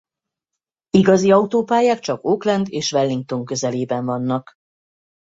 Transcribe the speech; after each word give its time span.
Igazi 0.89 1.31
autópályák 1.31 1.99
csak 1.99 2.23
Auckland 2.23 2.67
és 2.69 2.91
Wellington 2.93 3.45
közelében 3.45 4.05
vannak. 4.05 4.53